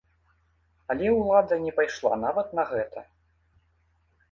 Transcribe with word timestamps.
Але 0.93 1.11
ўлада 1.17 1.59
не 1.67 1.75
пайшла 1.81 2.13
нават 2.25 2.47
на 2.61 2.67
гэта. 2.73 3.07